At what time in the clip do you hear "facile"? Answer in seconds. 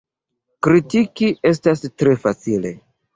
2.25-2.73